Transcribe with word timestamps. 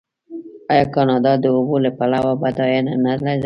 آیا 0.71 0.85
کاناډا 0.95 1.33
د 1.39 1.45
اوبو 1.55 1.75
له 1.85 1.91
پلوه 1.97 2.33
بډایه 2.41 2.81
نه 3.05 3.13
ده؟ 3.23 3.31